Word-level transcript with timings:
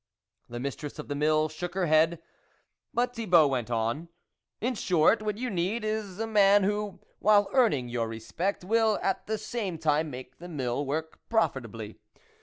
The 0.49 0.59
mistress 0.59 0.97
of 0.97 1.09
the 1.09 1.13
Mill 1.15 1.47
shook 1.47 1.75
her 1.75 1.81
her 1.81 1.85
head; 1.85 2.19
but 2.91 3.13
Thibault 3.13 3.49
went 3.49 3.69
on;" 3.69 4.09
In 4.59 4.73
short, 4.73 5.21
what 5.21 5.37
you 5.37 5.51
need, 5.51 5.83
is 5.85 6.17
a 6.19 6.25
man 6.25 6.63
who 6.63 6.99
while 7.19 7.49
earning 7.53 7.87
your 7.87 8.07
respect, 8.07 8.63
will, 8.63 8.97
at 9.03 9.27
the 9.27 9.37
same 9.37 9.77
time 9.77 10.09
make 10.09 10.39
the 10.39 10.49
Mill 10.49 10.83
work 10.87 11.19
profit 11.29 11.65
ably. 11.65 11.99